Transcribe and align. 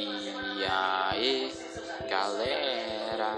E 0.00 0.64
aí, 0.64 1.52
galera? 2.08 3.36